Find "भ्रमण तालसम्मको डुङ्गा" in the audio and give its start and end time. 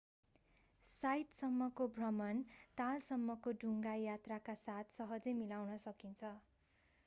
1.97-3.95